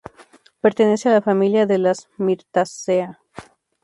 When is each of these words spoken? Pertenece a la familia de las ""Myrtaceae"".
Pertenece 0.61 1.09
a 1.09 1.11
la 1.11 1.21
familia 1.21 1.67
de 1.67 1.77
las 1.77 2.09
""Myrtaceae"". 2.17 3.17